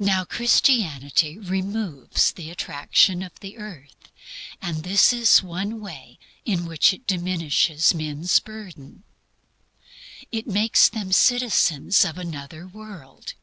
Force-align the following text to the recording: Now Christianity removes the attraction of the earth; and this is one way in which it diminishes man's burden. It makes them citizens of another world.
Now 0.00 0.24
Christianity 0.24 1.38
removes 1.38 2.32
the 2.32 2.50
attraction 2.50 3.22
of 3.22 3.38
the 3.38 3.58
earth; 3.58 4.10
and 4.60 4.78
this 4.82 5.12
is 5.12 5.40
one 5.40 5.78
way 5.80 6.18
in 6.44 6.66
which 6.66 6.92
it 6.92 7.06
diminishes 7.06 7.94
man's 7.94 8.40
burden. 8.40 9.04
It 10.32 10.48
makes 10.48 10.88
them 10.88 11.12
citizens 11.12 12.04
of 12.04 12.18
another 12.18 12.66
world. 12.66 13.34